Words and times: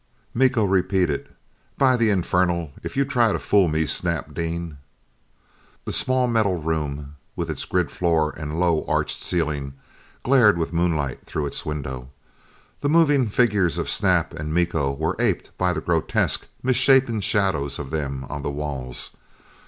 Miko 0.33 0.63
repeated: 0.65 1.27
"By 1.77 1.95
the 1.95 2.09
infernal, 2.09 2.71
if 2.81 2.97
you 2.97 3.05
try 3.05 3.31
to 3.31 3.37
fool 3.37 3.67
me, 3.67 3.85
Snap 3.85 4.33
Dean!" 4.33 4.79
The 5.85 5.93
small 5.93 6.25
metal 6.25 6.59
room, 6.59 7.17
with 7.35 7.51
its 7.51 7.65
grid 7.65 7.91
floor 7.91 8.33
and 8.35 8.59
low 8.59 8.83
arched 8.87 9.21
ceiling, 9.21 9.75
glared 10.23 10.57
with 10.57 10.73
moonlight 10.73 11.23
through 11.27 11.45
its 11.45 11.67
window. 11.67 12.09
The 12.79 12.89
moving 12.89 13.27
figures 13.27 13.77
of 13.77 13.91
Snap 13.91 14.33
and 14.33 14.55
Miko 14.55 14.91
were 14.91 15.15
aped 15.19 15.55
by 15.59 15.71
the 15.71 15.81
grotesque, 15.81 16.47
misshapen 16.63 17.21
shadows 17.21 17.77
of 17.77 17.91
them 17.91 18.25
on 18.27 18.41
the 18.41 18.49
walls. 18.49 19.11